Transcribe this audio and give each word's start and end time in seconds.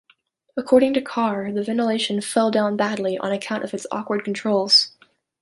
According 0.57 0.95
to 0.95 1.01
"Car" 1.03 1.51
the 1.53 1.61
ventilation 1.61 2.21
"fell 2.21 2.49
down 2.49 2.75
badly" 2.75 3.19
on 3.19 3.31
account 3.31 3.63
of 3.63 3.71
its 3.71 3.85
awkward 3.91 4.23
controls. 4.23 4.93